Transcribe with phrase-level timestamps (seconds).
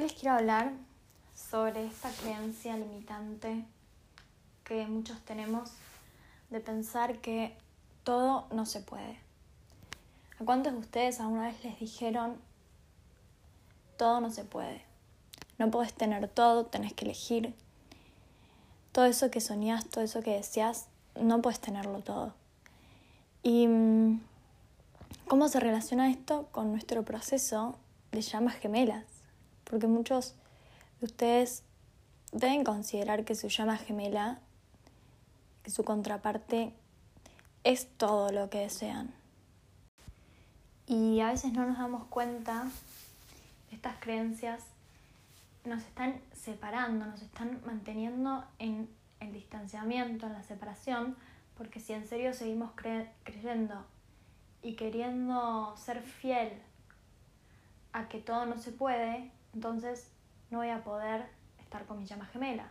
[0.00, 0.72] Les quiero hablar
[1.34, 3.66] sobre esta creencia limitante
[4.64, 5.72] que muchos tenemos
[6.48, 7.54] de pensar que
[8.02, 9.18] todo no se puede.
[10.40, 12.38] ¿A cuántos de ustedes alguna vez les dijeron
[13.98, 14.86] todo no se puede?
[15.58, 17.54] No puedes tener todo, tenés que elegir.
[18.92, 22.32] Todo eso que soñás, todo eso que deseas, no puedes tenerlo todo.
[23.42, 24.22] ¿Y mm,
[25.28, 27.76] cómo se relaciona esto con nuestro proceso
[28.12, 29.19] de llamas gemelas?
[29.70, 30.34] Porque muchos
[30.98, 31.62] de ustedes
[32.32, 34.40] deben considerar que su llama gemela,
[35.62, 36.74] que su contraparte
[37.62, 39.14] es todo lo que desean.
[40.88, 42.64] Y a veces no nos damos cuenta,
[43.70, 44.60] estas creencias
[45.64, 48.88] nos están separando, nos están manteniendo en
[49.20, 51.16] el distanciamiento, en la separación,
[51.56, 52.72] porque si en serio seguimos
[53.22, 53.86] creyendo
[54.62, 56.50] y queriendo ser fiel
[57.92, 60.10] a que todo no se puede, entonces
[60.50, 61.26] no voy a poder
[61.58, 62.70] estar con mi llama gemela,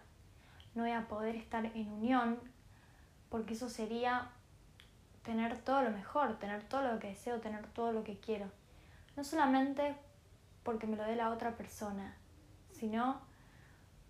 [0.75, 2.39] no voy a poder estar en unión,
[3.29, 4.29] porque eso sería
[5.23, 8.49] tener todo lo mejor, tener todo lo que deseo, tener todo lo que quiero.
[9.15, 9.95] No solamente
[10.63, 12.15] porque me lo dé la otra persona,
[12.71, 13.21] sino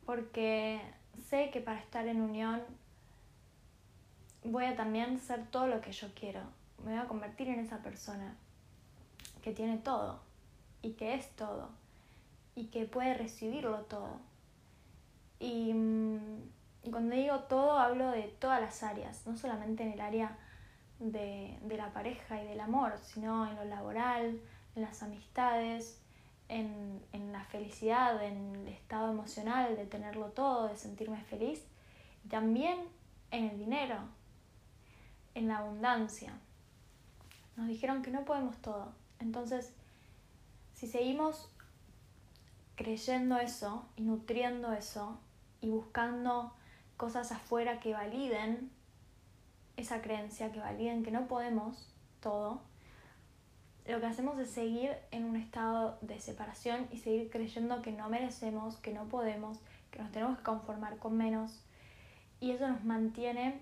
[0.06, 0.82] porque
[1.28, 2.62] sé que para estar en unión
[4.44, 6.42] voy a también ser todo lo que yo quiero.
[6.84, 8.36] Me voy a convertir en esa persona
[9.42, 10.22] que tiene todo
[10.82, 11.70] y que es todo
[12.60, 14.20] y que puede recibirlo todo.
[15.40, 16.42] Y, mm,
[16.84, 20.38] y, cuando digo todo, hablo de todas las áreas, no solamente en el área
[21.00, 24.42] de, de, la pareja y del amor, sino en lo laboral,
[24.76, 26.02] en las amistades,
[26.50, 31.66] en, en la felicidad, en el estado emocional de tenerlo todo, de sentirme feliz,
[32.26, 32.78] y también
[33.32, 34.00] en el dinero,
[35.34, 36.34] en la abundancia.
[37.56, 38.92] Nos dijeron que no podemos todo.
[39.20, 39.74] Entonces,
[40.74, 41.50] si seguimos
[42.80, 45.20] creyendo eso y nutriendo eso
[45.60, 46.54] y buscando
[46.96, 48.72] cosas afuera que validen
[49.76, 52.62] esa creencia, que validen que no podemos todo,
[53.86, 58.08] lo que hacemos es seguir en un estado de separación y seguir creyendo que no
[58.08, 59.60] merecemos, que no podemos,
[59.92, 61.62] que nos tenemos que conformar con menos.
[62.40, 63.62] Y eso nos mantiene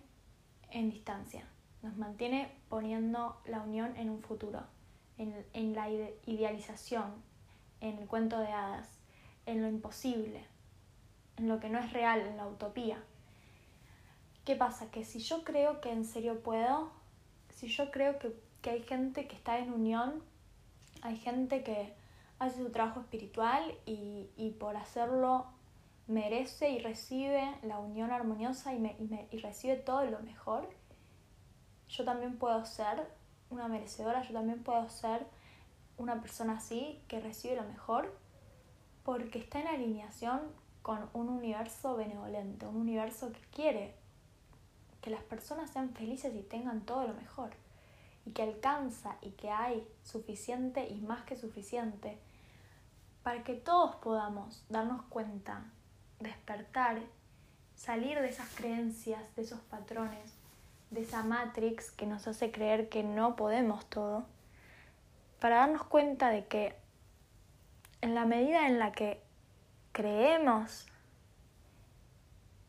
[0.69, 1.43] en distancia,
[1.81, 4.61] nos mantiene poniendo la unión en un futuro,
[5.17, 7.15] en, en la idealización,
[7.81, 8.96] en el cuento de hadas
[9.47, 10.45] en lo imposible,
[11.37, 13.01] en lo que no es real, en la utopía.
[14.45, 14.91] ¿Qué pasa?
[14.91, 16.91] Que si yo creo que en serio puedo,
[17.49, 18.35] si yo creo que,
[18.69, 20.21] hay gente que está en unión,
[21.01, 21.93] hay gente que
[22.37, 25.45] hace su trabajo espiritual y, por hacerlo
[26.07, 30.69] merece y recibe la unión armoniosa y, me, y recibe todo lo mejor,
[31.87, 33.07] yo también puedo ser
[33.49, 35.25] una merecedora, yo también puedo ser
[35.97, 38.13] una persona así que recibe lo mejor
[39.07, 40.41] porque está en alineación
[40.81, 43.95] con un universo benevolente, un universo que quiere
[44.99, 47.51] que las personas sean felices y tengan todo lo mejor,
[48.25, 52.17] y que alcanza y que hay suficiente y más que suficiente
[53.23, 55.63] para que todos podamos darnos cuenta,
[56.19, 56.99] despertar,
[57.77, 60.33] salir de esas creencias, de esos patrones,
[60.91, 64.25] de esa matrix que nos hace creer que no podemos todo,
[65.39, 66.75] para darnos cuenta de que
[68.01, 69.21] en la medida en la que
[69.91, 70.87] creemos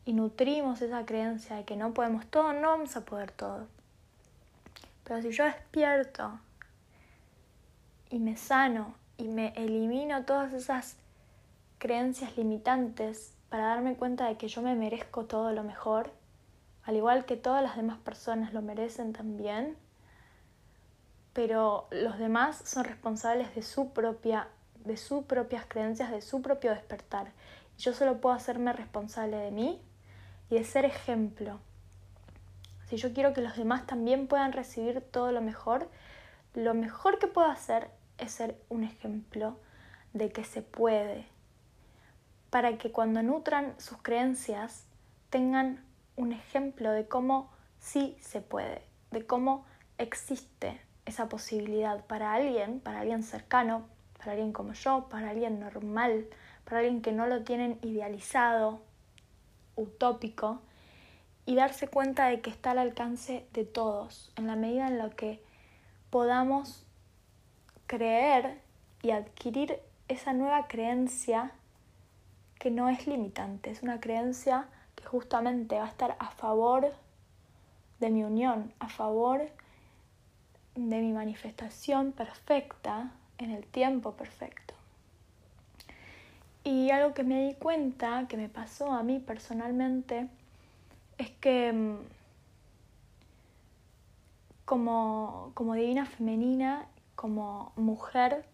[0.05, 3.67] y nutrimos esa creencia de que no podemos todo, no vamos a poder todo.
[5.03, 6.39] Pero si yo despierto
[8.09, 10.97] y me sano y me elimino todas esas
[11.77, 16.11] creencias limitantes para darme cuenta de que yo me merezco todo lo mejor,
[16.83, 19.77] al igual que todas las demás personas lo merecen también,
[21.33, 24.47] pero los demás son responsables de su propia
[24.85, 27.31] de sus propias creencias, de su propio despertar.
[27.77, 29.81] Yo solo puedo hacerme responsable de mí
[30.49, 31.59] y de ser ejemplo.
[32.87, 35.89] Si yo quiero que los demás también puedan recibir todo lo mejor,
[36.53, 39.57] lo mejor que puedo hacer es ser un ejemplo
[40.13, 41.27] de que se puede,
[42.49, 44.85] para que cuando nutran sus creencias
[45.29, 45.83] tengan
[46.15, 48.81] un ejemplo de cómo sí se puede,
[49.11, 49.65] de cómo
[49.97, 53.85] existe esa posibilidad para alguien, para alguien cercano,
[54.19, 56.27] para alguien como yo, para alguien normal,
[56.65, 58.81] para alguien que no lo tienen idealizado,
[59.75, 60.59] utópico,
[61.45, 65.09] y darse cuenta de que está al alcance de todos, en la medida en la
[65.09, 65.41] que
[66.11, 66.85] podamos
[67.87, 68.61] creer
[69.01, 69.79] y adquirir
[70.09, 71.51] esa nueva creencia
[72.59, 76.93] que no es limitante, es una creencia que justamente va a estar a favor
[77.99, 79.49] de mi unión, a favor
[80.75, 84.75] de mi manifestación perfecta en el tiempo perfecto.
[86.63, 90.27] Y algo que me di cuenta, que me pasó a mí personalmente,
[91.17, 91.97] es que mm,
[94.65, 98.45] como, como divina femenina, como mujer,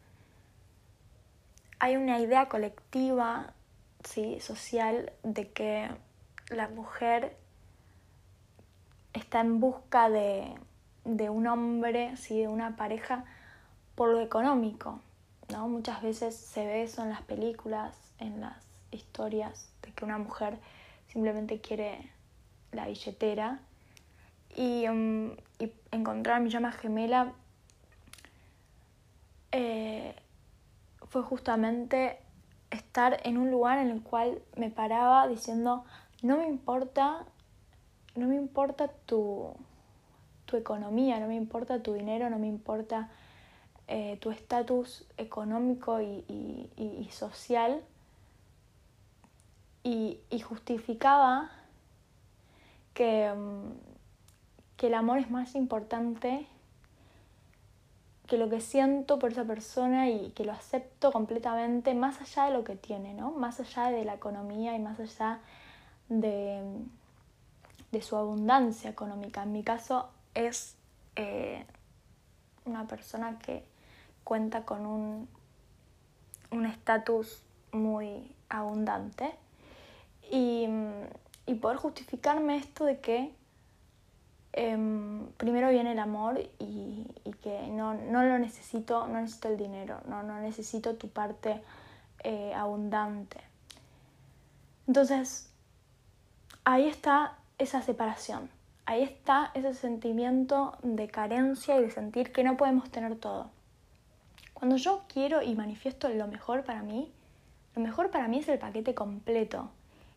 [1.79, 3.53] hay una idea colectiva,
[4.03, 4.39] ¿sí?
[4.39, 5.89] social, de que
[6.49, 7.35] la mujer
[9.13, 10.55] está en busca de,
[11.03, 12.39] de un hombre, ¿sí?
[12.39, 13.25] de una pareja,
[13.95, 14.99] por lo económico.
[15.51, 15.67] ¿no?
[15.67, 18.57] Muchas veces se ve eso en las películas, en las
[18.91, 20.59] historias, de que una mujer
[21.07, 22.11] simplemente quiere
[22.71, 23.59] la billetera.
[24.55, 25.35] Y, um,
[25.91, 27.33] encontrar mi llama gemela
[29.51, 30.15] eh,
[31.09, 32.19] fue justamente
[32.71, 35.85] estar en un lugar en el cual me paraba diciendo,
[36.21, 37.25] no me importa,
[38.15, 39.53] no me importa tu,
[40.45, 43.09] tu economía, no me importa tu dinero, no me importa
[43.87, 47.81] eh, tu estatus económico y, social
[49.83, 51.51] y, justificaba
[52.93, 53.73] que, mm,
[54.77, 56.47] que el amor es más importante
[58.27, 62.53] que lo que siento por esa persona y que lo acepto completamente más allá de
[62.53, 63.31] lo que tiene, ¿no?
[63.31, 65.39] Más allá de la economía y más allá
[66.09, 66.61] de,
[67.91, 69.43] de su abundancia económica.
[69.43, 70.75] En mi caso es
[71.15, 71.65] eh,
[72.65, 73.63] una persona que
[74.25, 74.85] cuenta con
[76.51, 77.41] un estatus
[77.71, 79.33] muy abundante
[80.31, 80.67] y,
[81.61, 83.33] poder justificarme esto de que
[84.53, 87.07] em, primero viene el amor y,
[87.41, 91.61] que no, lo necesito, no necesito el dinero, no, no necesito tu parte
[92.23, 93.39] eh, abundante.
[94.87, 95.51] Entonces,
[96.63, 98.49] ahí está esa separación,
[98.85, 103.49] ahí está ese sentimiento de carencia y de sentir que no podemos tener todo.
[104.55, 107.11] Cuando yo quiero y manifiesto lo mejor para mí,
[107.75, 109.69] lo mejor para mí es el paquete completo.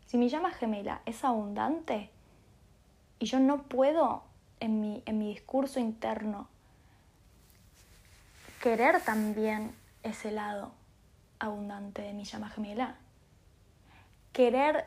[0.07, 2.09] Si mi llama gemela es abundante
[3.19, 4.23] y yo no puedo
[4.61, 6.49] en mi, en mi discurso interno
[8.63, 9.75] querer también
[10.05, 10.73] ese lado
[11.41, 12.95] abundante de mi llama gemela,
[14.33, 14.87] querer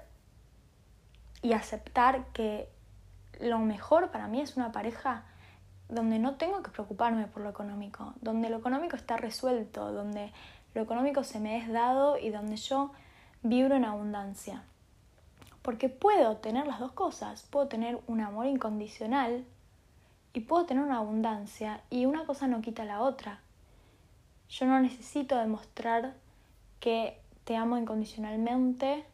[1.42, 2.70] y aceptar que
[3.42, 5.26] lo mejor para mí es una pareja
[5.92, 10.32] donde no tengo que preocuparme por lo económico, donde lo económico está resuelto, donde
[10.74, 12.92] lo económico se me es dado y donde yo
[13.44, 14.64] vibro en abundancia.
[15.62, 19.46] Porque puedo tener las dos cosas, puedo tener un amor incondicional
[20.34, 23.42] y puedo tener una abundancia y una cosa no quita la otra.
[24.50, 26.14] Yo no necesito demostrar
[26.80, 29.06] que te amo incondicionalmente,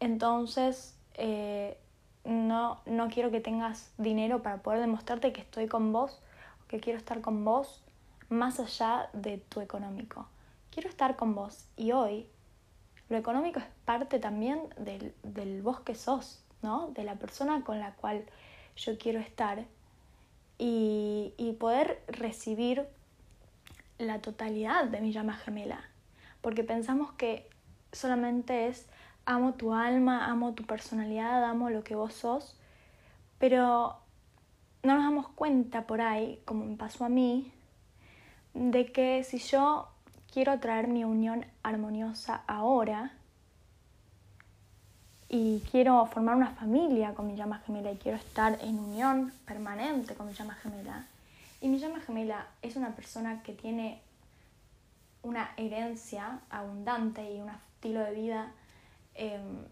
[0.00, 1.78] entonces eh,
[2.24, 6.20] no, no quiero que tengas dinero para poder demostrarte que estoy con vos
[6.68, 7.82] que quiero estar con vos
[8.30, 10.26] más allá de tu económico.
[10.70, 12.26] Quiero estar con vos y hoy
[13.10, 16.88] lo económico es parte también del, del vos que sos, ¿no?
[16.88, 18.24] De la persona con la cual
[18.76, 19.66] yo quiero estar
[20.56, 22.86] y, y poder recibir
[23.98, 25.84] la totalidad de mi llama gemela.
[26.40, 27.50] Porque pensamos que
[27.92, 28.86] solamente es
[29.24, 32.56] amo tu alma, amo tu personalidad, amo lo que vos sos,
[33.38, 33.96] pero
[34.82, 37.52] no nos damos cuenta por ahí, como me pasó a mí,
[38.54, 39.88] de que si yo
[40.32, 43.12] quiero traer mi unión armoniosa ahora
[45.28, 50.14] y quiero formar una familia con mi llama gemela y quiero estar en unión permanente
[50.14, 51.06] con mi llama gemela,
[51.60, 54.00] y mi llama gemela es una persona que tiene
[55.22, 58.52] una herencia abundante y un estilo de vida
[59.14, 59.64] Em,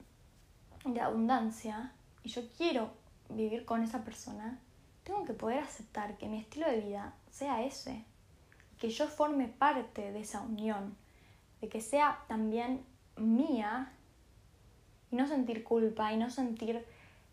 [0.84, 1.92] de abundancia
[2.22, 2.90] y yo quiero
[3.28, 4.58] vivir con esa persona,
[5.04, 8.04] tengo que poder aceptar que mi estilo de vida sea ese,
[8.78, 10.96] que yo forme parte de esa unión,
[11.60, 12.84] de que sea también
[13.16, 13.92] mía
[15.10, 16.84] y no sentir culpa y no sentir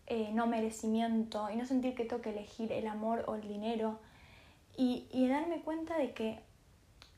[0.07, 3.99] eh, no merecimiento y no sentir que tengo que elegir el amor o el dinero
[4.77, 6.39] y, y darme cuenta de que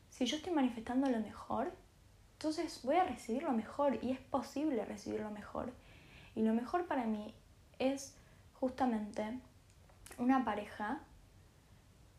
[0.09, 1.71] si yo estoy manifestando lo mejor,
[2.39, 5.73] entonces voy a recibir lo mejor y es posible recibir lo mejor.
[6.35, 7.33] Y lo mejor para mí
[7.79, 8.15] es
[8.61, 9.37] justamente
[10.17, 11.01] una pareja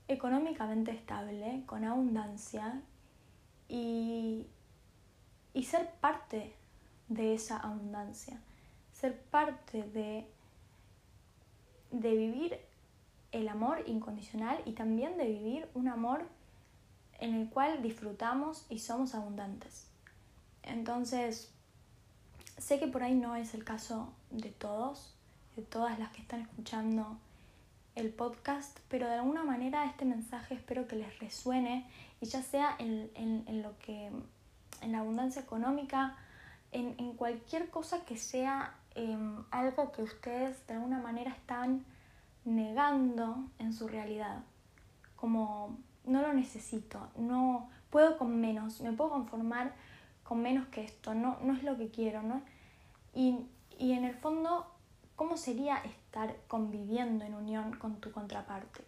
[0.08, 2.82] económicamente estable, con abundancia
[3.66, 4.46] y,
[5.54, 6.54] y ser parte
[7.08, 8.38] de esa abundancia,
[8.92, 10.30] ser parte de,
[11.92, 12.60] de vivir
[13.32, 16.26] el amor incondicional y también de vivir un amor
[17.20, 19.89] en el cual disfrutamos y somos abundantes.
[20.62, 21.50] Entonces,
[22.58, 25.14] sé que por ahí no es el caso de todos,
[25.56, 27.16] de todas las que están escuchando
[27.94, 31.86] el podcast, pero de alguna manera este mensaje espero que les resuene
[32.20, 34.10] y ya sea en, lo que
[34.80, 36.16] en la abundancia económica,
[36.72, 41.84] en, en cualquier cosa que sea em, algo que ustedes de alguna manera están
[42.44, 44.42] negando en su realidad.
[45.16, 49.74] Como no lo necesito, no puedo con menos, me puedo conformar
[50.30, 52.40] con menos que esto, no, no es lo que quiero, ¿no?
[53.12, 53.36] Y,
[53.80, 54.64] y en el fondo,
[55.16, 58.84] ¿cómo sería estar conviviendo en unión con tu contraparte?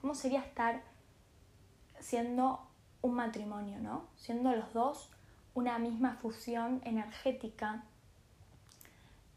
[0.00, 0.82] ¿Cómo sería estar
[2.00, 2.66] siendo
[3.02, 4.06] un matrimonio, ¿no?
[4.16, 5.10] Siendo los dos
[5.52, 7.84] una misma fusión energética.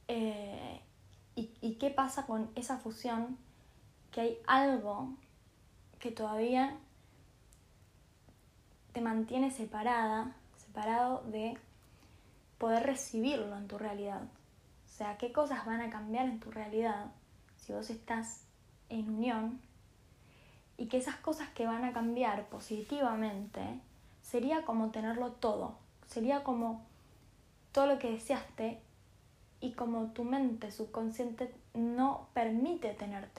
[0.08, 0.80] Eh,
[1.36, 3.38] y, ¿Y qué pasa con esa fusión?
[4.13, 5.10] Que hay algo
[6.00, 6.77] que todavía
[8.94, 10.34] te mantiene separada,
[10.75, 11.58] de
[12.58, 14.22] poder recibirlo en tu realidad.
[14.24, 17.08] O sea, qué cosas van a cambiar en tu realidad
[17.58, 18.44] si vos estás
[18.89, 19.60] en unión
[20.77, 23.62] y que esas cosas que van a cambiar positivamente
[24.22, 25.75] sería como tenerlo todo,
[26.08, 26.86] sería como
[27.72, 28.79] todo lo que deseaste
[29.62, 33.29] y como tu mente subconsciente no permite tener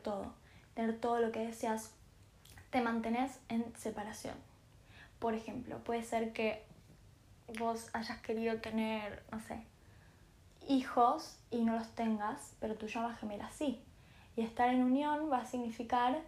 [0.00, 0.32] todo,
[0.74, 1.92] tener todo lo que deseas,
[2.70, 4.36] te mantenés en separación.
[5.18, 6.67] Por ejemplo, puede ser que
[7.58, 9.62] vos hayas querido tener, no sé,
[10.68, 13.82] hijos y no los tengas, pero tu llama gemela sí.
[14.36, 16.20] Y estar en unión va a significar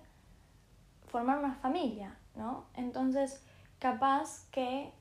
[1.09, 2.65] formar una familia, ¿no?
[2.75, 3.43] Entonces,
[3.79, 4.93] capaz que,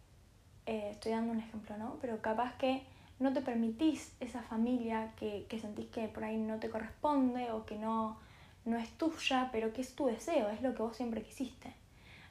[0.66, 1.98] eh, estoy dando un ejemplo, ¿no?
[2.02, 2.84] Pero capaz que
[3.20, 7.66] no te permitís esa familia que, que sentís que por ahí no te corresponde o
[7.66, 8.18] que no,
[8.66, 11.74] no es tuya, pero que es tu deseo, es lo que vos siempre quisiste.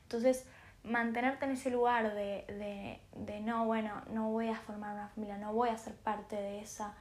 [0.05, 0.47] Entonces,
[0.89, 5.39] mantenerte en ese lugar de, de, de, no, bueno, no voy a formar una familia,
[5.39, 6.95] no voy a ser parte de esa,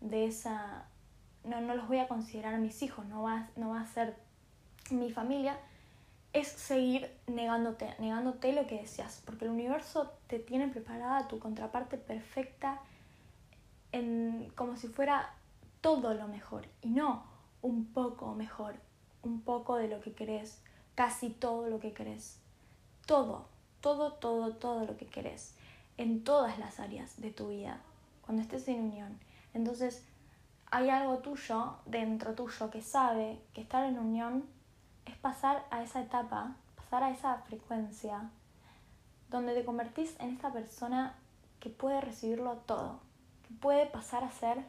[0.00, 0.84] de esa,
[1.44, 4.16] no, no los voy a considerar mis hijos, no va, no va a ser
[4.90, 5.58] mi familia,
[6.32, 11.96] es seguir negándote, negándote lo que deseas, porque el universo te tiene preparada tu contraparte
[11.96, 12.80] perfecta
[13.92, 15.34] en, como si fuera
[15.80, 17.24] todo lo mejor y no
[17.62, 18.76] un poco mejor,
[19.22, 20.62] un poco de lo que querés,
[20.94, 22.40] casi todo lo que querés,
[23.06, 23.46] todo,
[23.80, 25.54] todo, todo, todo lo que querés,
[25.96, 27.80] en todas las áreas de tu vida,
[28.22, 29.18] cuando estés en unión.
[29.54, 30.04] Entonces,
[30.70, 34.44] hay algo tuyo, dentro tuyo, que sabe que estar en unión
[35.06, 38.28] es pasar a esa etapa, pasar a esa frecuencia,
[39.30, 41.14] donde te convertís en esta persona
[41.60, 43.00] que puede recibirlo todo,
[43.46, 44.64] que puede pasar a ser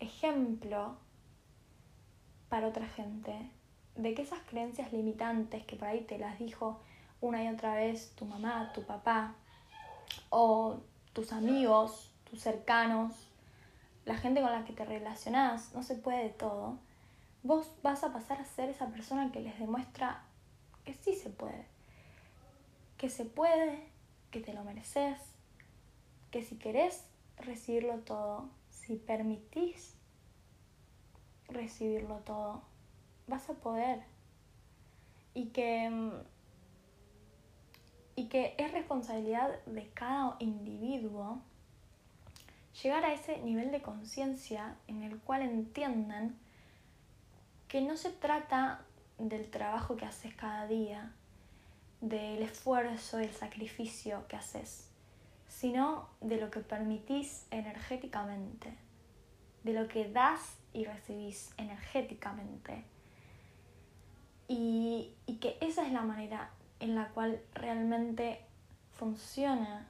[0.00, 0.96] ejemplo
[2.48, 3.50] para otra gente,
[3.96, 6.80] de que esas creencias limitantes que por ahí te las dijo
[7.20, 9.34] una y otra vez tu mamá, tu papá,
[10.30, 10.80] o
[11.12, 13.28] tus amigos, tus cercanos,
[14.04, 16.78] la gente con la que te relacionás, no se puede de todo,
[17.42, 20.22] vos vas a pasar a ser esa persona que les demuestra
[20.84, 21.66] que sí se puede,
[22.96, 23.86] que se puede,
[24.30, 25.18] que te lo mereces,
[26.30, 27.04] que si querés
[27.36, 29.94] recibirlo todo, si permitís
[31.48, 32.62] recibirlo todo,
[33.26, 34.02] vas a poder.
[35.34, 36.22] Y que,
[38.18, 41.40] y que es responsabilidad de cada individuo
[42.82, 46.36] llegar a ese nivel de conciencia en el cual entiendan
[47.68, 48.80] que no se trata
[49.18, 51.12] del trabajo que haces cada día,
[52.00, 54.88] del esfuerzo, el sacrificio que haces,
[55.46, 58.74] sino de lo que permitís energéticamente,
[59.62, 62.82] de lo que das y recibís energéticamente.
[64.48, 68.40] Y, y que esa es la manera en la cual realmente
[68.92, 69.88] funciona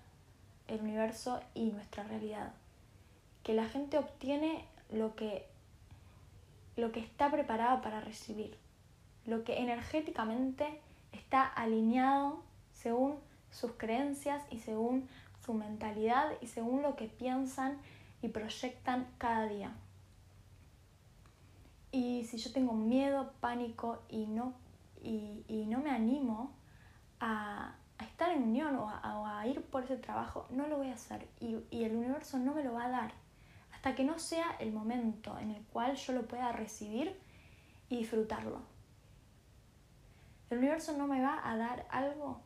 [0.66, 2.52] el universo y nuestra realidad.
[3.42, 5.46] Que la gente obtiene lo que
[6.76, 8.56] lo que está preparado para recibir,
[9.26, 10.80] lo que energéticamente
[11.10, 12.40] está alineado
[12.72, 13.16] según
[13.50, 15.08] sus creencias y según
[15.44, 17.78] su mentalidad y según lo que piensan
[18.22, 19.72] y proyectan cada día.
[21.90, 24.52] Y si yo tengo miedo, pánico y no,
[25.02, 26.52] y, no me animo
[27.20, 31.28] a, estar en unión o a, ir por ese trabajo, no lo voy a hacer
[31.40, 33.12] y, y el universo no me lo va a dar
[33.72, 37.16] hasta que no sea el momento en el cual yo lo pueda recibir
[37.88, 38.60] y disfrutarlo.
[40.50, 42.40] El universo no me va a dar algo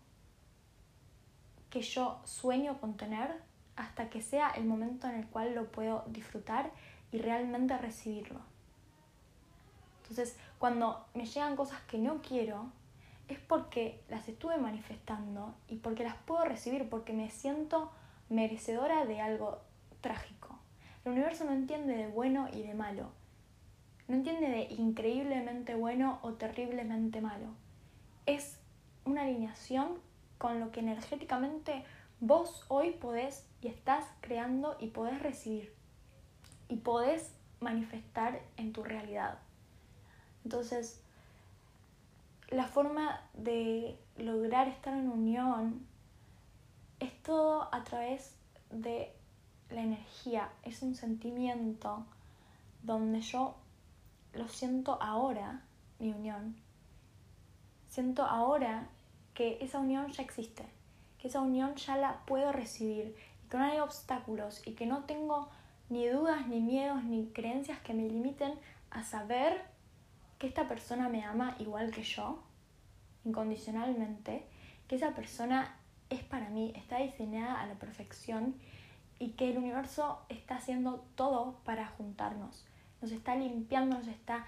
[1.71, 3.41] que yo sueño con tener
[3.77, 6.71] hasta que sea el momento en el cual lo puedo disfrutar
[7.13, 8.41] y realmente recibirlo.
[10.03, 12.67] Entonces, cuando me llegan cosas que no quiero,
[13.29, 17.91] es porque las estuve manifestando y porque las puedo recibir, porque me siento
[18.29, 19.61] merecedora de algo
[20.01, 20.59] trágico.
[21.05, 23.11] El universo no entiende de bueno y de malo.
[24.09, 27.49] No entiende de increíblemente bueno o terriblemente malo.
[28.27, 28.59] Es
[29.05, 29.99] una alineación
[30.39, 31.85] con lo que energéticamente
[32.21, 35.75] vos hoy podés y estás creando y podés recibir
[36.69, 39.39] y podés manifestar en tu realidad.
[40.45, 41.02] Entonces,
[42.53, 45.87] la forma de lograr estar en unión
[47.01, 48.37] es todo a través
[48.71, 49.11] de
[49.71, 52.05] la energía, es un sentimiento
[52.83, 53.55] donde yo
[54.35, 55.63] lo siento ahora,
[55.99, 56.55] mi unión.
[57.89, 58.89] Siento ahora
[59.33, 60.65] que esa unión ya existe,
[61.19, 65.05] que esa unión ya la puedo recibir y que no hay obstáculos y que no
[65.05, 65.49] tengo
[65.89, 68.53] ni dudas, ni miedos, ni creencias que me limiten
[68.91, 69.72] a saber
[70.43, 72.43] que esta persona me ama igual que yo,
[73.25, 74.45] incondicionalmente,
[74.89, 75.77] que esa persona
[76.11, 78.57] es para mí, está diseñada a la perfección
[79.21, 82.65] y que el universo está haciendo todo para juntarnos.
[83.01, 84.45] Nos está limpiando, nos está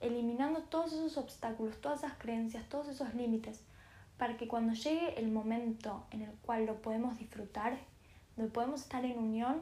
[0.00, 3.62] eliminando todos esos obstáculos, todas esas creencias, todos esos límites,
[4.18, 7.78] para que cuando llegue el momento en el cual lo podemos disfrutar,
[8.34, 9.60] donde podemos estar en unión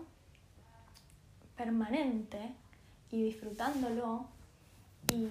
[1.58, 2.54] permanente
[3.10, 4.32] y disfrutándolo
[5.08, 5.30] y,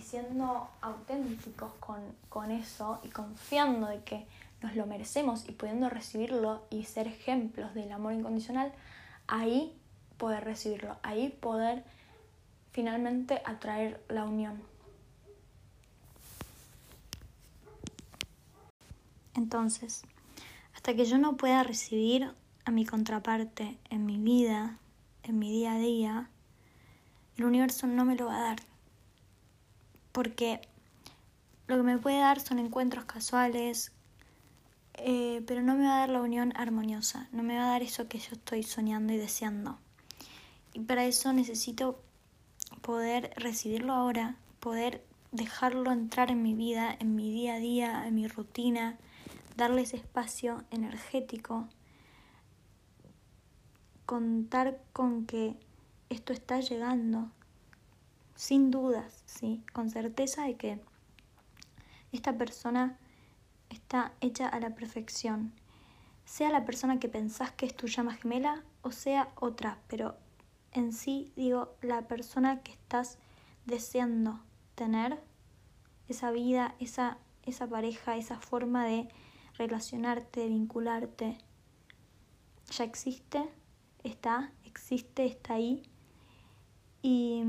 [0.00, 4.26] siendo auténticos con, con eso y confiando de que
[4.60, 8.72] nos lo merecemos y pudiendo recibirlo y ser ejemplos del amor incondicional,
[9.26, 9.72] ahí
[10.16, 11.84] poder recibirlo, ahí poder
[12.72, 14.60] finalmente atraer la unión.
[19.34, 20.02] Entonces,
[20.74, 22.32] hasta que yo no pueda recibir
[22.64, 24.78] a mi contraparte en mi vida,
[25.22, 26.28] en mi día a día,
[27.36, 28.73] el universo no me lo va a dar.
[30.14, 30.60] Porque
[31.66, 33.90] lo que me puede dar son encuentros casuales,
[34.94, 37.82] eh, pero no me va a dar la unión armoniosa, no me va a dar
[37.82, 39.76] eso que yo estoy soñando y deseando.
[40.72, 42.00] Y para eso necesito
[42.80, 48.14] poder recibirlo ahora, poder dejarlo entrar en mi vida, en mi día a día, en
[48.14, 48.96] mi rutina,
[49.56, 51.68] darle ese espacio energético,
[54.06, 55.56] contar con que
[56.08, 57.32] esto está llegando,
[58.34, 59.62] sin dudas, ¿sí?
[59.72, 60.80] con certeza de que
[62.12, 62.98] esta persona
[63.70, 65.52] está hecha a la perfección.
[66.24, 70.16] Sea la persona que pensás que es tu llama gemela o sea otra, pero
[70.72, 73.18] en sí digo la persona que estás
[73.66, 74.40] deseando
[74.74, 75.22] tener,
[76.08, 79.08] esa vida, esa, esa pareja, esa forma de
[79.56, 81.38] relacionarte, vincularte,
[82.70, 83.48] ya existe,
[84.02, 85.82] está, existe, está ahí.
[87.02, 87.42] Y,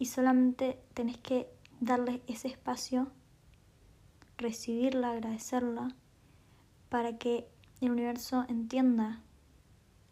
[0.00, 1.46] y solamente tenés que
[1.78, 3.12] darle ese espacio
[4.38, 5.94] recibirla, agradecerla,
[6.88, 7.46] para que
[7.82, 9.20] el universo entienda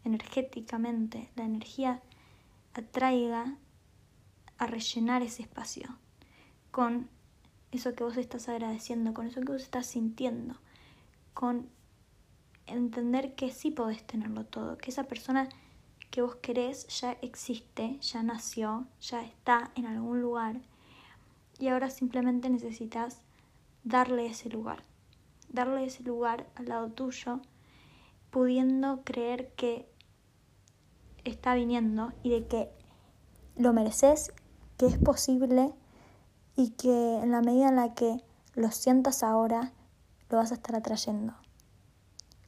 [0.03, 2.03] energéticamente, la energía
[2.75, 3.57] atraiga
[4.59, 5.97] a rellenar ese espacio
[6.69, 7.09] con
[7.71, 10.55] eso que vos estás agradeciendo, con eso que vos estás sintiendo,
[11.33, 11.67] con
[12.67, 15.49] entender que sí podés tenerlo todo, que esa persona
[16.09, 20.61] que vos querés ya existe, ya nació, ya está en algún lugar
[21.59, 23.21] y ahora simplemente necesitas
[23.83, 24.83] darle ese lugar,
[25.49, 27.41] darle ese lugar al lado tuyo,
[28.31, 29.89] pudiendo creer que
[31.25, 32.69] está viniendo y de que
[33.55, 34.33] lo mereces,
[34.77, 35.73] que es posible
[36.55, 38.23] y que en la medida en la que
[38.55, 39.73] lo sientas ahora,
[40.29, 41.33] lo vas a estar atrayendo.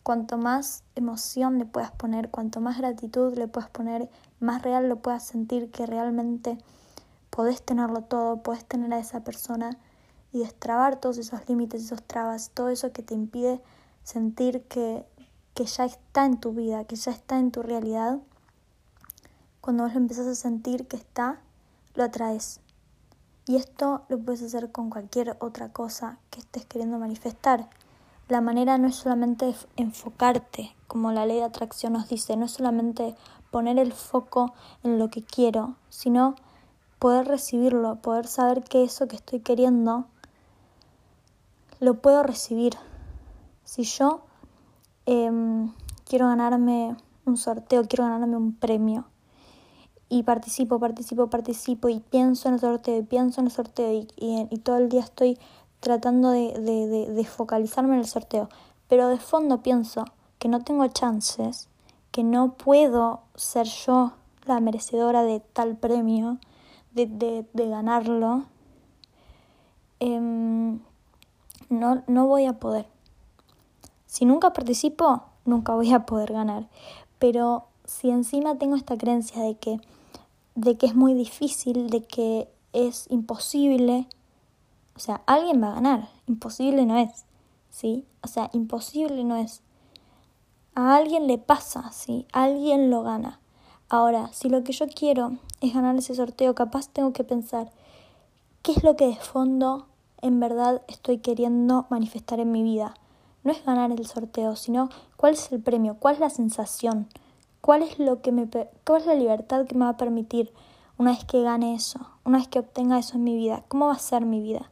[0.04, 4.10] Cuanto más emoción le puedas poner, cuanto más gratitud le puedas poner,
[4.40, 6.58] más real lo puedas sentir que realmente
[7.30, 9.78] podés tenerlo todo, podés tener a esa persona
[10.34, 13.62] y destrabar todos esos límites, esos trabas, todo eso que te impide
[14.04, 15.06] sentir que,
[15.54, 18.20] que ya está en tu vida, que ya está en tu realidad,
[19.62, 21.40] cuando vos lo empezás a sentir que está,
[21.94, 22.60] lo atraes.
[23.46, 27.70] Y esto lo puedes hacer con cualquier otra cosa que estés queriendo manifestar.
[28.28, 32.52] La manera no es solamente enfocarte, como la ley de atracción nos dice, no es
[32.52, 33.16] solamente
[33.52, 34.54] poner el foco
[34.84, 36.36] en lo que quiero, sino
[37.00, 40.06] poder recibirlo, poder saber que eso que estoy queriendo
[41.80, 42.74] lo puedo recibir.
[43.66, 44.22] Si yo
[45.06, 45.74] em,
[46.06, 49.06] quiero ganarme un sorteo, quiero ganarme un premio,
[50.12, 54.08] y participo, participo, participo, y pienso en el sorteo, y pienso en el sorteo, y,
[54.18, 55.40] y, todo el día estoy
[55.82, 58.48] tratando de, de, de focalizarme en el sorteo,
[58.88, 60.06] pero de fondo pienso
[60.40, 61.68] que no tengo chances,
[62.12, 64.14] que no puedo ser yo
[64.46, 66.40] la merecedora de tal premio,
[66.94, 68.46] de, de, de ganarlo,
[70.00, 70.20] eh,
[71.70, 72.88] no, no voy a poder.
[74.06, 76.68] Si nunca participo, nunca voy a poder ganar.
[77.20, 79.80] Pero si encima tengo esta creencia de que,
[80.56, 84.08] de que es muy difícil, de que es imposible,
[85.02, 87.26] o sea, alguien va a ganar, imposible no es.
[87.72, 88.06] ¿sí?
[88.22, 89.64] O sea, imposible no es.
[90.76, 92.28] A alguien le pasa, ¿sí?
[92.32, 93.40] Alguien lo gana.
[93.90, 97.72] Ahora, si lo que yo quiero es ganar ese sorteo, capaz tengo que pensar,
[98.62, 99.88] ¿qué es lo que de fondo
[100.22, 102.94] en verdad estoy queriendo manifestar en mi vida?
[103.44, 107.08] No es ganar el sorteo, sino cuál es el premio, cuál es la sensación,
[107.60, 108.48] cuál es lo que me
[108.86, 110.54] cuál es la libertad que me va a permitir
[111.00, 113.94] una vez que gane eso, una vez que obtenga eso en mi vida, cómo va
[113.94, 114.71] a ser mi vida.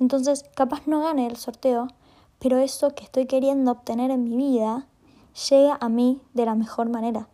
[0.00, 1.86] Entonces, capaz no gane el sorteo,
[2.40, 4.86] pero eso que estoy queriendo obtener en mi vida
[5.50, 7.28] llega a mí de la mejor manera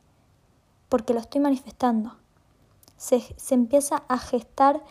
[0.88, 2.14] porque lo estoy manifestando.
[2.96, 4.83] Se, se empieza a gestar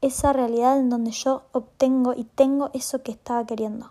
[0.00, 3.90] esa realidad en donde yo obtengo y tengo eso que estaba queriendo,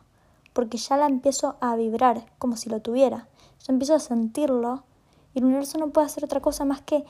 [0.53, 3.27] porque ya la empiezo a vibrar como si lo tuviera,
[3.59, 4.83] yo empiezo a sentirlo
[5.33, 7.05] y el universo no puede hacer otra cosa más que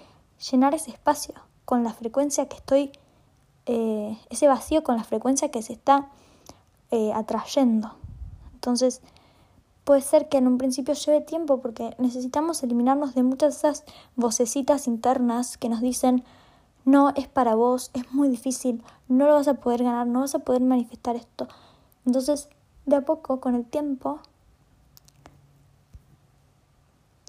[0.52, 2.92] llenar ese espacio con la frecuencia que estoy,
[3.66, 6.10] eh, ese vacío con la frecuencia que se está
[6.92, 7.96] eh, atrayendo.
[8.54, 9.02] Entonces,
[9.84, 13.84] puede ser que en un principio lleve tiempo porque necesitamos eliminarnos de muchas de esas
[14.16, 16.24] vocecitas internas que nos dicen
[16.86, 20.36] no es para vos, es muy difícil, no lo vas a poder ganar, no vas
[20.36, 21.48] a poder manifestar esto.
[22.06, 22.50] Entonces,
[22.86, 24.20] de a poco, con el tiempo,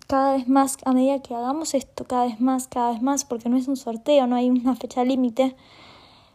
[0.07, 3.49] cada vez más, a medida que hagamos esto, cada vez más, cada vez más, porque
[3.49, 5.55] no es un sorteo, no hay una fecha límite,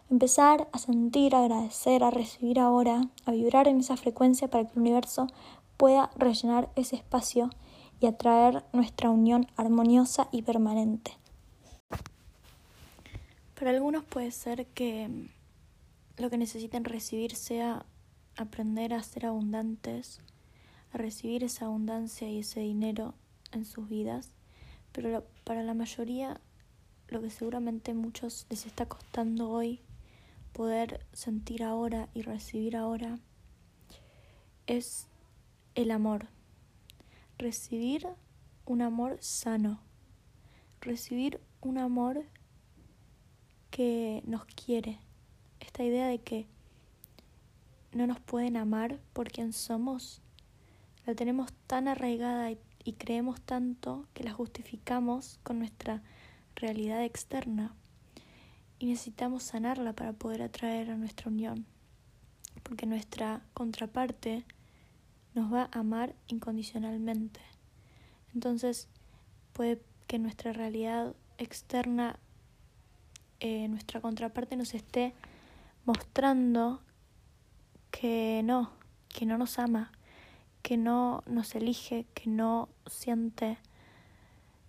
[0.10, 4.74] empezar a sentir, a agradecer, a recibir ahora, a vibrar en esa frecuencia para que
[4.74, 5.28] el universo
[5.78, 7.50] pueda rellenar ese espacio
[8.00, 11.12] y atraer nuestra unión armoniosa y permanente.
[13.58, 15.10] Para algunos puede ser que
[16.18, 17.86] lo que necesiten recibir sea
[18.38, 20.22] aprender a ser abundantes,
[20.92, 23.14] a recibir esa abundancia y ese dinero
[23.52, 24.32] en sus vidas,
[24.92, 26.40] pero para la mayoría
[27.08, 29.80] lo que seguramente muchos les está costando hoy
[30.56, 33.20] poder sentir ahora y recibir ahora
[34.68, 35.10] es
[35.76, 36.30] el amor.
[37.38, 38.08] Recibir
[38.66, 39.82] un amor sano.
[40.80, 42.24] Recibir un amor
[43.70, 44.98] que nos quiere.
[45.60, 46.48] Esta idea de que
[47.92, 50.22] no nos pueden amar por quien somos,
[51.06, 56.02] la tenemos tan arraigada y, y creemos tanto que la justificamos con nuestra
[56.56, 57.76] realidad externa
[58.80, 61.66] y necesitamos sanarla para poder atraer a nuestra unión,
[62.64, 64.46] porque nuestra contraparte
[65.34, 67.42] nos va a amar incondicionalmente.
[68.34, 68.88] Entonces
[69.54, 72.20] puede que nuestra realidad externa,
[73.40, 75.14] eh, nuestra contraparte nos esté
[75.86, 76.82] mostrando
[77.92, 78.72] que no,
[79.10, 79.92] que no nos ama,
[80.62, 83.58] que no nos elige, que no siente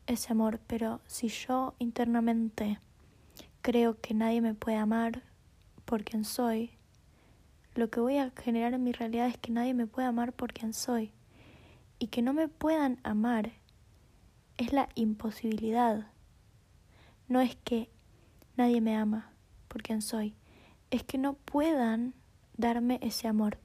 [0.07, 0.61] ese amor.
[0.67, 2.79] Pero si yo internamente
[3.67, 5.25] creo que nadie me puede amar
[5.87, 6.71] por quien soy,
[7.75, 10.53] lo que voy a generar en mi realidad es que nadie me pueda amar por
[10.53, 11.11] quien soy.
[11.99, 13.51] Y que no me puedan amar
[14.57, 16.07] es la imposibilidad.
[17.27, 17.91] No es que
[18.57, 19.33] nadie me ama
[19.67, 20.37] por quien soy,
[20.93, 22.15] es que no puedan
[22.57, 23.59] darme ese amor.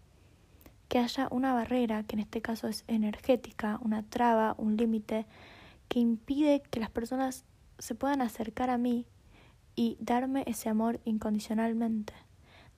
[0.88, 5.28] Que haya una barrera, que en este caso es energética, una traba, un límite,
[5.90, 7.46] que impide que las personas
[7.78, 9.06] se puedan acercar a mí
[9.76, 12.14] y darme ese amor incondicionalmente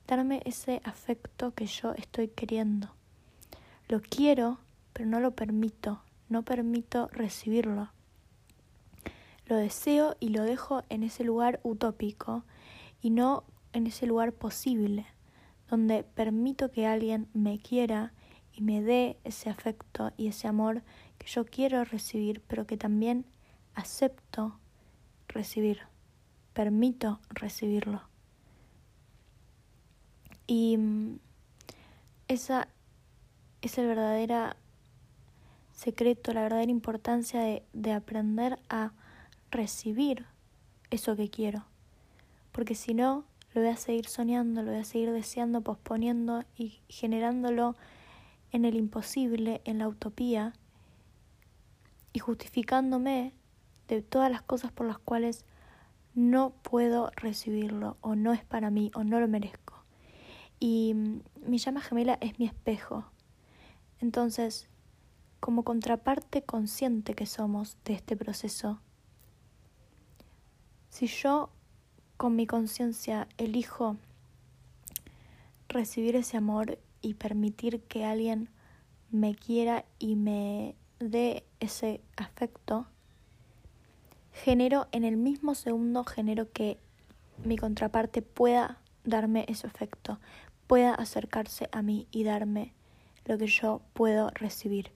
[0.06, 2.94] darme ese afecto que yo estoy queriendo.
[3.88, 4.58] Lo quiero,
[4.92, 7.90] pero no lo permito, no permito recibirlo.
[9.46, 12.44] Lo deseo y lo dejo en ese lugar utópico
[13.02, 15.06] y no en ese lugar posible,
[15.68, 18.12] donde permito que alguien me quiera
[18.52, 20.82] y me dé ese afecto y ese amor
[21.18, 23.26] que yo quiero recibir, pero que también
[23.74, 24.58] acepto
[25.28, 25.80] recibir,
[26.54, 28.02] permito recibirlo.
[30.46, 31.18] Y mm,
[32.28, 32.68] esa
[33.60, 34.54] es el verdadero
[35.72, 38.92] secreto, la verdadera importancia de, de aprender a
[39.50, 40.26] recibir
[40.90, 41.64] eso que quiero.
[42.52, 46.80] Porque si no, lo voy a seguir soñando, lo voy a seguir deseando, posponiendo y
[46.88, 47.76] generándolo
[48.52, 50.54] en el imposible, en la utopía,
[52.14, 53.34] y justificándome
[53.88, 55.44] de todas las cosas por las cuales
[56.14, 59.84] no puedo recibirlo, o no es para mí, o no lo merezco.
[60.60, 63.04] Y mm, mi llama gemela es mi espejo.
[64.00, 64.68] Entonces,
[65.40, 68.80] como contraparte consciente que somos de este proceso,
[70.88, 71.50] si yo
[72.16, 73.96] con mi conciencia elijo
[75.68, 78.48] recibir ese amor y permitir que alguien
[79.10, 82.86] me quiera y me dé ese afecto,
[84.34, 86.76] genero en el mismo segundo, genero que
[87.42, 90.18] mi contraparte pueda darme ese afecto,
[90.66, 92.74] pueda acercarse a mí y darme
[93.24, 94.92] lo que yo puedo recibir.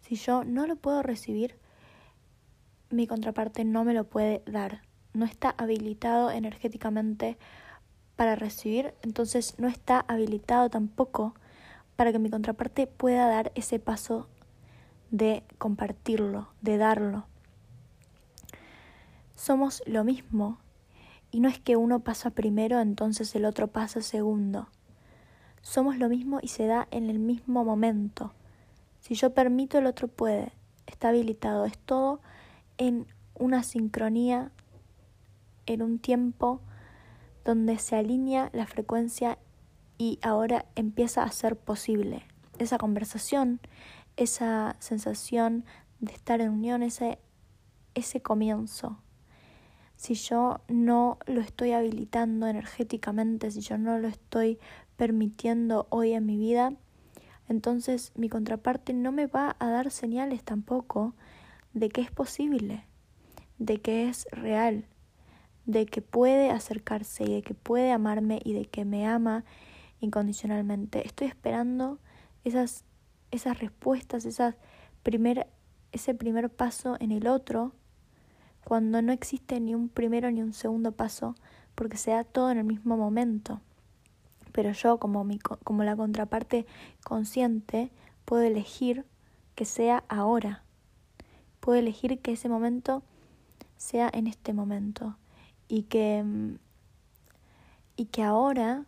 [0.00, 1.56] Si yo no lo puedo recibir,
[2.90, 4.82] mi contraparte no me lo puede dar.
[5.14, 7.38] No está habilitado energéticamente
[8.16, 11.34] para recibir, entonces no está habilitado tampoco
[11.96, 14.28] para que mi contraparte pueda dar ese paso
[15.10, 17.26] de compartirlo, de darlo.
[19.34, 20.58] Somos lo mismo
[21.30, 24.68] y no es que uno pasa primero, entonces el otro pasa segundo.
[25.62, 28.32] Somos lo mismo y se da en el mismo momento.
[29.00, 30.52] Si yo permito, el otro puede.
[30.86, 31.64] Está habilitado.
[31.64, 32.20] Es todo
[32.78, 34.50] en una sincronía,
[35.66, 36.60] en un tiempo
[37.44, 39.38] donde se alinea la frecuencia
[39.98, 42.24] y ahora empieza a ser posible.
[42.58, 43.60] Esa conversación,
[44.16, 45.64] esa sensación
[46.00, 47.18] de estar en unión, ese,
[47.94, 48.98] ese comienzo.
[50.02, 54.58] Si yo no lo estoy habilitando energéticamente, si yo no lo estoy
[54.96, 56.74] permitiendo hoy en mi vida,
[57.48, 61.14] entonces mi contraparte no me va a dar señales tampoco
[61.72, 62.84] de que es posible,
[63.58, 64.86] de que es real,
[65.66, 69.44] de que puede acercarse y de que puede amarme y de que me ama
[70.00, 71.06] incondicionalmente.
[71.06, 72.00] Estoy esperando
[72.42, 72.84] esas,
[73.30, 74.56] esas respuestas, esas
[75.04, 75.46] primer,
[75.92, 77.76] ese primer paso en el otro,
[78.64, 81.34] cuando no existe ni un primero ni un segundo paso,
[81.74, 83.60] porque se da todo en el mismo momento.
[84.52, 86.66] Pero yo, como, mi, como la contraparte
[87.04, 87.90] consciente,
[88.24, 89.04] puedo elegir
[89.54, 90.62] que sea ahora.
[91.60, 93.02] Puedo elegir que ese momento
[93.76, 95.16] sea en este momento.
[95.68, 96.58] Y que, mm,
[97.96, 98.84] y que ahora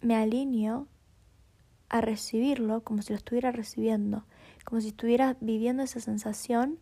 [0.00, 0.86] me alineo
[1.88, 4.24] a recibirlo como si lo estuviera recibiendo,
[4.64, 6.78] como si estuviera viviendo esa sensación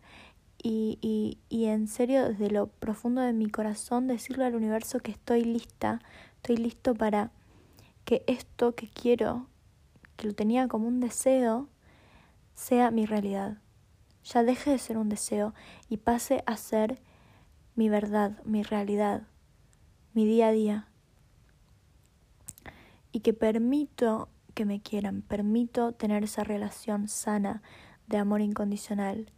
[0.61, 5.11] y, y, y, en serio desde lo profundo de mi corazón decirle al universo que
[5.11, 6.01] estoy lista,
[6.37, 7.31] estoy listo para
[8.05, 9.47] que esto que quiero,
[10.15, 11.69] que lo tenía como un deseo,
[12.55, 13.57] sea mi realidad.
[14.23, 15.53] Ya deje de ser un deseo
[15.89, 16.99] y pase a ser
[17.75, 19.23] mi verdad, mi realidad,
[20.13, 20.87] mi día a día
[23.11, 27.61] y que permito que me quieran, permito tener esa relación sana
[28.07, 29.31] de amor incondicional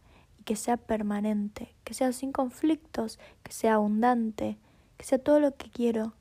[0.50, 4.58] que sea permanente, que sea sin conflictos, que sea abundante,
[4.96, 6.14] que sea todo lo que quiero,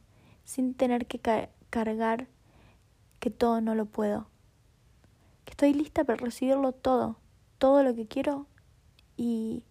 [0.43, 1.19] sin tener que
[1.71, 2.27] cargar
[3.19, 4.27] que todo no lo puedo,
[5.45, 7.17] que estoy lista para recibirlo todo,
[7.57, 8.45] todo lo que quiero
[9.17, 9.63] y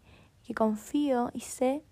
[0.45, 1.85] que confío y sé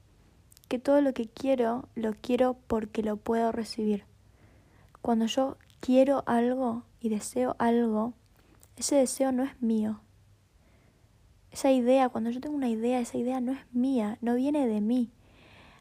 [0.66, 4.06] que todo lo que quiero lo quiero porque lo puedo recibir.
[5.02, 8.14] Cuando yo quiero algo y deseo algo,
[8.74, 10.00] ese deseo no es mío.
[11.56, 14.82] Esa idea, cuando yo tengo una idea, esa idea no es mía, no viene de
[14.82, 15.10] mí,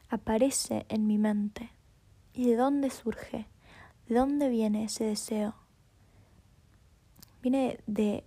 [0.08, 1.68] aparece en mi mente.
[2.32, 3.46] ¿Y de dónde surge?
[4.08, 5.54] ¿De dónde viene ese deseo?
[7.42, 8.24] Viene de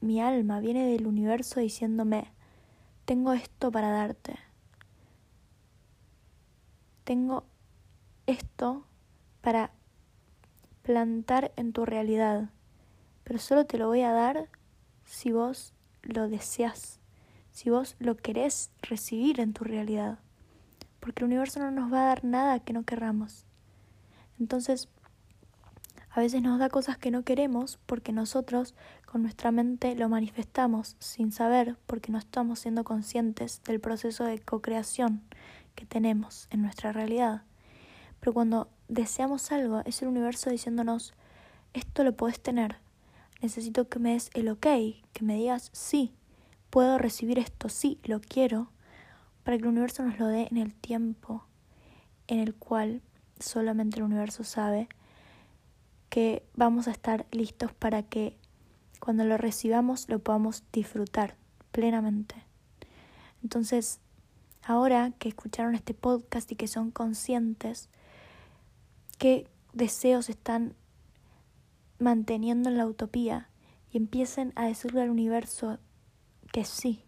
[0.00, 2.30] mi alma, viene del universo diciéndome,
[3.04, 4.38] tengo esto para darte.
[7.02, 7.42] Tengo
[8.26, 8.86] esto
[9.40, 9.72] para
[10.82, 12.50] plantar en tu realidad,
[13.24, 14.48] pero solo te lo voy a dar
[15.04, 17.00] si vos lo deseas,
[17.52, 20.18] si vos lo querés recibir en tu realidad,
[21.00, 23.44] porque el universo no nos va a dar nada que no querramos.
[24.38, 24.88] Entonces,
[26.12, 28.74] a veces nos da cosas que no queremos porque nosotros
[29.06, 34.40] con nuestra mente lo manifestamos sin saber porque no estamos siendo conscientes del proceso de
[34.40, 35.22] co-creación
[35.76, 37.42] que tenemos en nuestra realidad.
[38.18, 41.14] Pero cuando deseamos algo, es el universo diciéndonos,
[41.74, 42.76] esto lo puedes tener.
[43.42, 44.66] Necesito que me des el ok,
[45.12, 46.12] que me digas, sí,
[46.68, 48.70] puedo recibir esto, sí, lo quiero,
[49.44, 51.44] para que el universo nos lo dé en el tiempo
[52.28, 53.02] en el cual
[53.40, 54.88] solamente el universo sabe
[56.10, 58.36] que vamos a estar listos para que
[59.00, 61.36] cuando lo recibamos lo podamos disfrutar
[61.72, 62.36] plenamente.
[63.42, 64.00] Entonces,
[64.62, 67.88] ahora que escucharon este podcast y que son conscientes,
[69.18, 70.74] qué deseos están
[72.00, 73.48] manteniendo en la utopía
[73.92, 75.78] y empiecen a decirle al universo
[76.52, 77.04] que sí,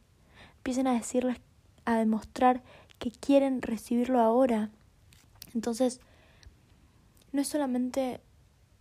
[0.58, 1.38] empiecen a decirles,
[1.84, 2.62] a demostrar
[2.98, 4.70] que quieren recibirlo ahora.
[5.54, 6.00] Entonces,
[7.32, 8.20] no es solamente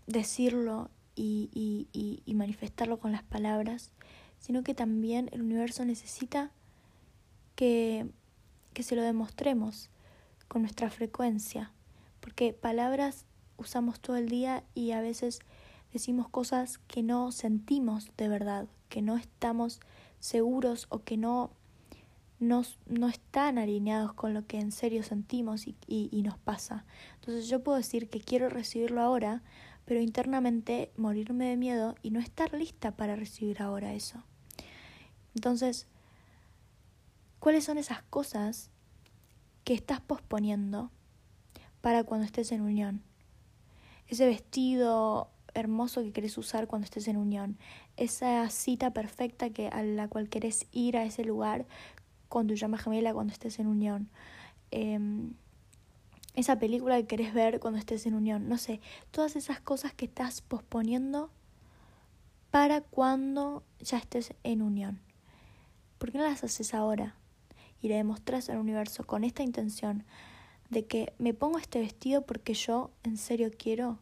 [0.06, 3.92] decirlo y, y, y, manifestarlo con las palabras,
[4.40, 6.52] sino que también el universo necesita
[7.56, 8.08] que,
[8.74, 9.90] que se lo demostremos
[10.48, 11.72] con nuestra frecuencia
[12.22, 13.26] porque palabras
[13.58, 15.40] usamos todo el día y a veces
[15.94, 19.80] decimos cosas que no sentimos de verdad, que no estamos
[20.20, 21.52] seguros o que no,
[22.40, 26.86] no, no están alineados con lo que en serio sentimos y, y, y nos pasa.
[27.16, 29.44] Entonces yo puedo decir que quiero recibirlo ahora,
[29.86, 34.24] pero internamente morirme de miedo y no estar lista para recibir ahora eso.
[35.36, 35.88] Entonces,
[37.40, 38.70] ¿cuáles son esas cosas
[39.64, 40.92] que estás posponiendo
[41.82, 43.04] para cuando estés en unión?
[44.08, 47.58] Ese vestido hermoso que querés usar cuando estés en unión,
[47.98, 51.66] esa cita perfecta que a la cual querés ir a ese lugar
[52.30, 54.10] con tu llama gemela cuando estés en unión.
[54.72, 55.34] Em,
[56.36, 58.80] esa película que querés ver cuando estés en unión, no sé,
[59.12, 61.30] todas esas cosas que estás posponiendo
[62.52, 65.02] para cuando ya estés en unión.
[65.98, 67.16] ¿Por qué no las haces ahora?
[67.82, 70.06] Y le demostrás al universo con esta intención
[70.70, 74.00] de que me pongo este vestido porque yo en serio quiero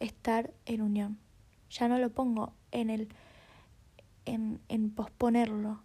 [0.00, 1.18] estar en unión.
[1.70, 3.08] Ya no lo pongo en el
[4.24, 5.80] en, en posponerlo.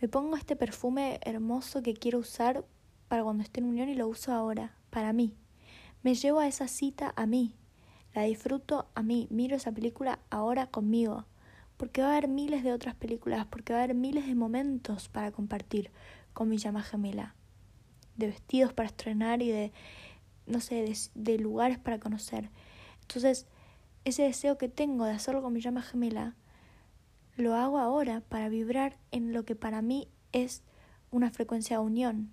[0.00, 2.64] Me pongo este perfume hermoso que quiero usar
[3.08, 5.36] para cuando esté en unión y lo uso ahora, para mí.
[6.02, 7.54] Me llevo a esa cita a mí.
[8.14, 9.28] La disfruto a mí.
[9.30, 11.26] Miro esa película ahora conmigo.
[11.76, 15.08] Porque va a haber miles de otras películas, porque va a haber miles de momentos
[15.08, 15.90] para compartir
[16.32, 17.34] con mi llama gemela.
[18.16, 19.72] De vestidos para estrenar y de,
[20.46, 22.50] no sé, de, de lugares para conocer.
[23.02, 23.46] Entonces,
[24.04, 26.34] ese deseo que tengo de hacerlo con mi llama gemela,
[27.36, 30.62] lo hago ahora para vibrar en lo que para mí es
[31.10, 32.30] una frecuencia de unión,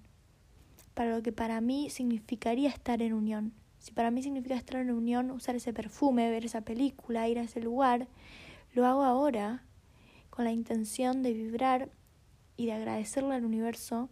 [0.94, 3.54] para lo que para mí significaría estar en unión.
[3.78, 7.44] Si para mí significa estar en unión, usar ese perfume, ver esa película, ir a
[7.44, 8.08] ese lugar,
[8.74, 9.64] lo hago ahora
[10.30, 11.90] con la intención de vibrar
[12.58, 14.10] y de agradecerle al universo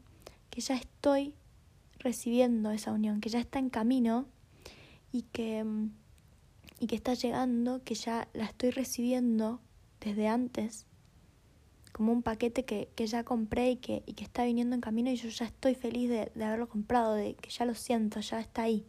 [0.49, 1.33] que ya estoy
[1.99, 4.25] recibiendo esa unión, que ya está en camino
[5.11, 5.65] y que,
[6.79, 9.61] y que está llegando, que ya la estoy recibiendo
[9.99, 10.85] desde antes
[11.91, 15.09] como un paquete que, que ya compré y que, y que está viniendo en camino
[15.09, 18.39] y yo ya estoy feliz de, de haberlo comprado, de que ya lo siento, ya
[18.39, 18.85] está ahí.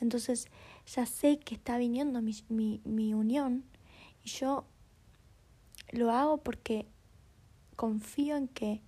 [0.00, 0.48] Entonces
[0.86, 3.64] ya sé que está viniendo mi, mi, mi unión
[4.22, 4.66] y yo
[5.90, 6.86] lo hago porque
[7.76, 8.82] confío en que,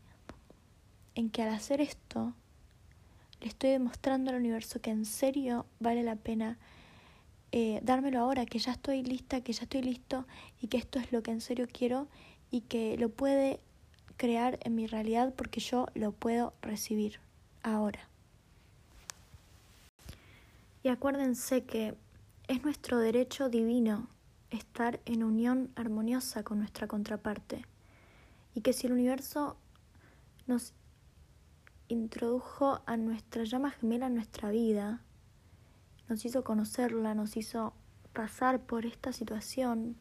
[1.15, 2.35] en que al hacer esto
[3.41, 6.59] le estoy demostrando al universo que en serio vale la pena
[7.53, 10.27] eh, dármelo ahora, que ya estoy lista, que ya estoy listo
[10.61, 12.09] y que esto es lo que en serio quiero
[12.51, 13.61] y que lo puede
[14.17, 17.21] crear en mi realidad porque yo lo puedo recibir
[17.63, 18.09] ahora.
[20.83, 21.95] Y acuérdense que
[22.49, 24.09] es nuestro derecho divino
[24.51, 27.65] estar en unión armoniosa con nuestra contraparte
[28.55, 29.57] y que si el universo
[30.47, 30.73] nos
[31.89, 35.03] introdujo a nuestra llama gemela en nuestra vida,
[36.09, 37.73] nos hizo conocerla, nos hizo
[38.13, 39.97] pasar por esta situación,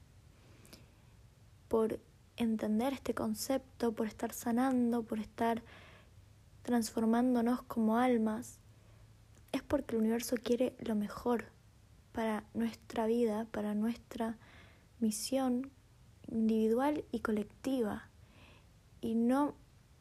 [1.67, 1.99] por
[2.37, 5.63] entender este concepto, por estar sanando, por estar
[6.63, 8.59] transformándonos como almas,
[9.51, 11.45] es porque el universo quiere lo mejor
[12.11, 14.37] para nuestra vida, para nuestra
[14.99, 15.71] misión
[16.27, 18.09] individual y colectiva.
[19.01, 19.55] Y no,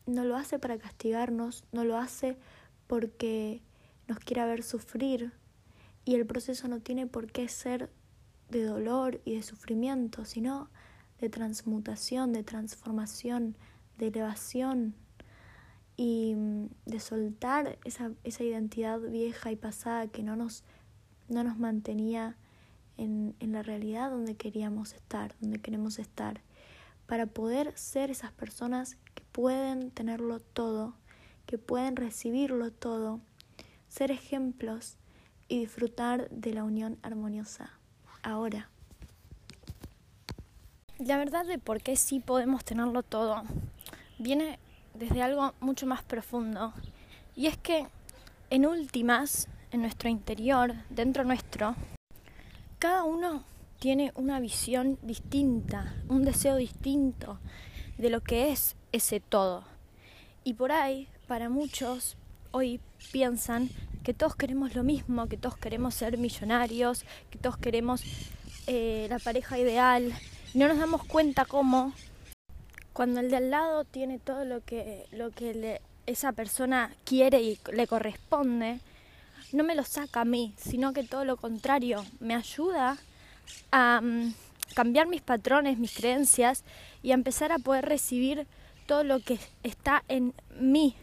[0.07, 2.37] no lo hace para castigarnos, no lo hace
[2.87, 3.63] porque
[4.09, 5.33] nos quiera ver sufrir.
[6.05, 7.91] Y el proceso no tiene por qué ser
[8.51, 10.69] de dolor y de sufrimiento, sino
[11.21, 13.57] de transmutación, de transformación,
[13.99, 14.95] de elevación
[15.97, 20.65] y mm, de soltar esa, esa identidad vieja y pasada que no nos,
[21.29, 22.37] no nos mantenía
[22.97, 26.43] en, en la realidad donde queríamos estar, donde queremos estar,
[27.07, 30.95] para poder ser esas personas que pueden tenerlo todo,
[31.47, 33.21] que pueden recibirlo todo,
[33.89, 34.97] ser ejemplos
[35.49, 37.71] y disfrutar de la unión armoniosa.
[38.23, 38.69] Ahora.
[40.99, 43.43] La verdad de por qué sí podemos tenerlo todo
[44.19, 44.59] viene
[44.95, 46.73] desde algo mucho más profundo.
[47.37, 47.87] Y es que
[48.51, 51.75] en últimas, en nuestro interior, dentro nuestro,
[52.79, 53.45] cada uno
[53.79, 57.39] tiene una visión distinta, un deseo distinto
[57.99, 59.65] de lo que es ese todo.
[60.45, 62.17] Y por ahí, para muchos,
[62.51, 62.81] hoy
[63.13, 63.71] piensan
[64.05, 68.03] que todos queremos lo mismo, que todos queremos ser millonarios, que todos queremos
[68.67, 70.13] eh, la pareja ideal,
[70.53, 71.93] no nos damos cuenta cómo
[72.93, 77.59] cuando el de al lado tiene todo lo que, lo que esa persona quiere y
[77.73, 78.79] le corresponde,
[79.53, 82.99] no me lo saca a mí, sino que todo lo contrario, me ayuda
[83.73, 84.35] a mm,
[84.75, 86.63] cambiar mis patrones, mis creencias
[87.03, 88.47] y a empezar a poder recibir
[88.87, 90.95] todo lo que está en mi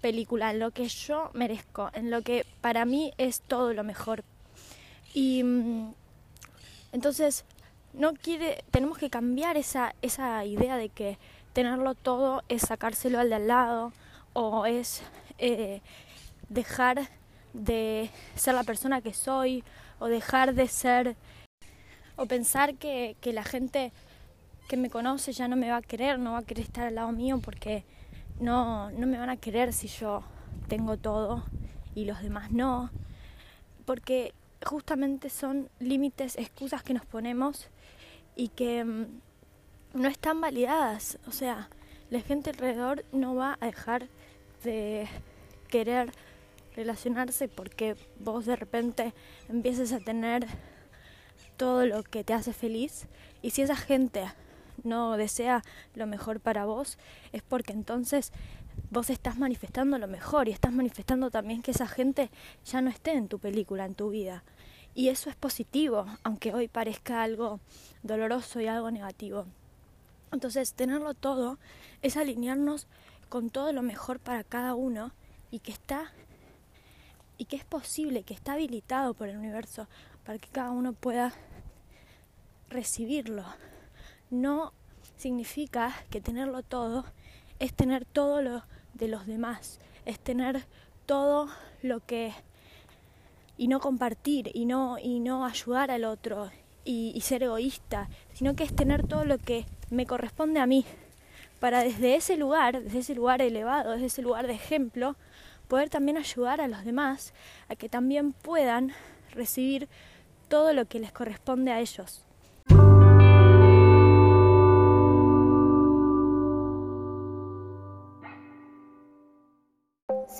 [0.00, 4.24] película, en lo que yo merezco, en lo que para mí es todo lo mejor.
[5.14, 5.94] Y mm,
[6.92, 7.44] entonces
[7.92, 11.18] no quiere, tenemos que cambiar esa, esa idea de que
[11.52, 13.92] tenerlo todo es sacárselo al de al lado
[14.32, 15.02] o es
[15.38, 15.80] eh,
[16.48, 17.08] dejar
[17.52, 19.64] de ser la persona que soy
[19.98, 21.16] o dejar de ser
[22.16, 23.92] o pensar que, que la gente
[24.68, 26.94] que me conoce ya no me va a querer, no va a querer estar al
[26.94, 27.84] lado mío porque
[28.40, 30.22] no, no me van a querer si yo
[30.68, 31.44] tengo todo
[31.94, 32.90] y los demás no.
[33.84, 34.34] Porque
[34.64, 37.68] justamente son límites, excusas que nos ponemos
[38.36, 39.06] y que mm,
[39.94, 41.18] no están validadas.
[41.26, 41.68] O sea,
[42.10, 44.08] la gente alrededor no va a dejar
[44.64, 45.08] de
[45.68, 46.12] querer
[46.74, 49.14] relacionarse porque vos de repente
[49.48, 50.46] empieces a tener
[51.56, 53.06] todo lo que te hace feliz
[53.42, 54.24] y si esa gente
[54.84, 55.62] no desea
[55.94, 56.98] lo mejor para vos
[57.32, 58.32] es porque entonces
[58.90, 62.30] vos estás manifestando lo mejor y estás manifestando también que esa gente
[62.64, 64.42] ya no esté en tu película, en tu vida.
[64.94, 67.60] Y eso es positivo, aunque hoy parezca algo
[68.02, 69.46] doloroso y algo negativo.
[70.32, 71.58] Entonces, tenerlo todo
[72.02, 72.86] es alinearnos
[73.28, 75.12] con todo lo mejor para cada uno
[75.50, 76.12] y que está
[77.38, 79.88] y que es posible, que está habilitado por el universo
[80.26, 81.32] para que cada uno pueda
[82.68, 83.44] recibirlo.
[84.30, 84.72] No
[85.16, 87.04] significa que tenerlo todo
[87.58, 88.62] es tener todo lo
[88.94, 90.66] de los demás, es tener
[91.06, 91.48] todo
[91.82, 92.32] lo que
[93.56, 96.50] y no compartir y no y no ayudar al otro
[96.84, 100.86] y, y ser egoísta, sino que es tener todo lo que me corresponde a mí
[101.60, 105.16] para desde ese lugar, desde ese lugar elevado, desde ese lugar de ejemplo,
[105.68, 107.34] poder también ayudar a los demás
[107.68, 108.92] a que también puedan
[109.32, 109.88] recibir
[110.48, 112.24] todo lo que les corresponde a ellos.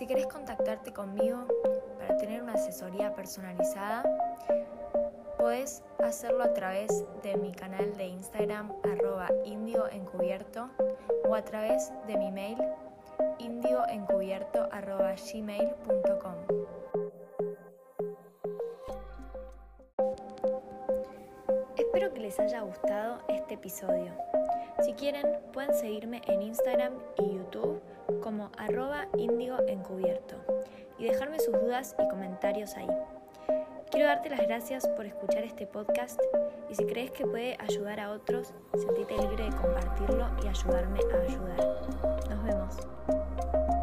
[0.00, 1.46] Si querés contactarte conmigo
[1.98, 4.02] para tener una asesoría personalizada,
[5.36, 9.28] puedes hacerlo a través de mi canal de Instagram arroba
[11.28, 12.56] o a través de mi mail
[13.40, 15.16] indioencubierto arroba.
[22.30, 24.12] Les haya gustado este episodio.
[24.84, 27.82] Si quieren, pueden seguirme en Instagram y YouTube
[28.22, 30.36] como arroba indio encubierto
[30.96, 32.86] y dejarme sus dudas y comentarios ahí.
[33.90, 36.20] Quiero darte las gracias por escuchar este podcast
[36.68, 41.16] y si crees que puede ayudar a otros, sentite libre de compartirlo y ayudarme a
[41.22, 42.28] ayudar.
[42.30, 43.79] Nos vemos.